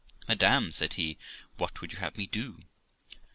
'Madam', 0.27 0.71
said 0.71 0.93
he, 0.95 1.19
'what 1.57 1.79
would 1.79 1.93
you 1.93 1.99
have 1.99 2.17
me 2.17 2.25
do?' 2.25 2.59